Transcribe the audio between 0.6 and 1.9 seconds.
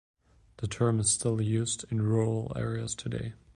term is still used